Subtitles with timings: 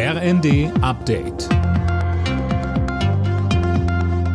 [0.00, 1.48] RND Update.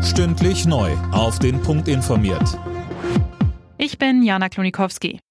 [0.04, 0.92] Stündlich neu.
[1.13, 2.59] Auf den Punkt informiert.
[3.78, 5.21] Ich bin Jana Klonikowski.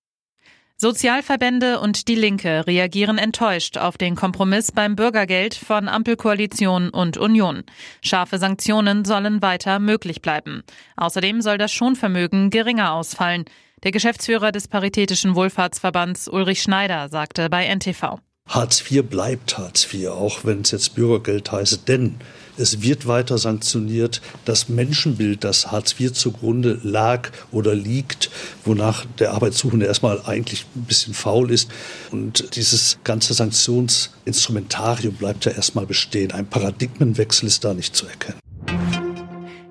[0.78, 7.64] Sozialverbände und die Linke reagieren enttäuscht auf den Kompromiss beim Bürgergeld von Ampelkoalition und Union.
[8.00, 10.62] Scharfe Sanktionen sollen weiter möglich bleiben.
[10.96, 13.44] Außerdem soll das Schonvermögen geringer ausfallen.
[13.82, 18.18] Der Geschäftsführer des Paritätischen Wohlfahrtsverbands Ulrich Schneider sagte bei NTV.
[18.48, 22.16] Hartz IV bleibt Hartz IV, auch wenn es jetzt Bürgergeld heißt, denn
[22.58, 24.20] es wird weiter sanktioniert.
[24.44, 28.30] Das Menschenbild, das Hartz IV zugrunde lag oder liegt,
[28.64, 31.70] wonach der Arbeitssuchende erstmal eigentlich ein bisschen faul ist.
[32.10, 36.32] Und dieses ganze Sanktionsinstrumentarium bleibt ja erstmal bestehen.
[36.32, 38.41] Ein Paradigmenwechsel ist da nicht zu erkennen.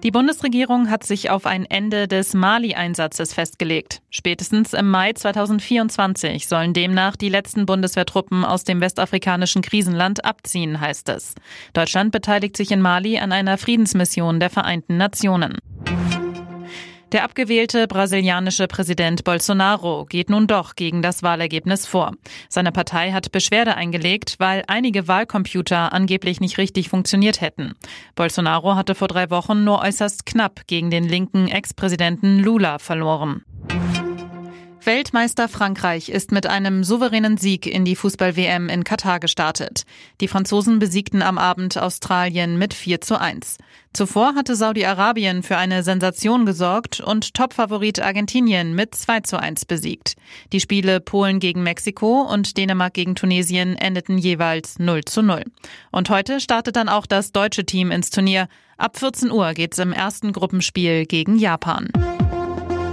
[0.03, 4.01] Die Bundesregierung hat sich auf ein Ende des Mali-Einsatzes festgelegt.
[4.09, 11.09] Spätestens im Mai 2024 sollen demnach die letzten Bundeswehrtruppen aus dem westafrikanischen Krisenland abziehen, heißt
[11.09, 11.35] es.
[11.73, 15.59] Deutschland beteiligt sich in Mali an einer Friedensmission der Vereinten Nationen.
[17.11, 22.13] Der abgewählte brasilianische Präsident Bolsonaro geht nun doch gegen das Wahlergebnis vor.
[22.47, 27.73] Seine Partei hat Beschwerde eingelegt, weil einige Wahlcomputer angeblich nicht richtig funktioniert hätten.
[28.15, 33.43] Bolsonaro hatte vor drei Wochen nur äußerst knapp gegen den linken Ex-Präsidenten Lula verloren.
[34.83, 39.83] Weltmeister Frankreich ist mit einem souveränen Sieg in die Fußball-WM in Katar gestartet.
[40.21, 43.57] Die Franzosen besiegten am Abend Australien mit 4 zu 1.
[43.93, 50.15] Zuvor hatte Saudi-Arabien für eine Sensation gesorgt und Topfavorit Argentinien mit 2 zu 1 besiegt.
[50.51, 55.43] Die Spiele Polen gegen Mexiko und Dänemark gegen Tunesien endeten jeweils 0 zu 0.
[55.91, 58.47] Und heute startet dann auch das deutsche Team ins Turnier.
[58.77, 61.89] Ab 14 Uhr geht's im ersten Gruppenspiel gegen Japan.